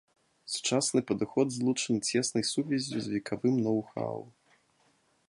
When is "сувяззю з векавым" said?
2.53-3.55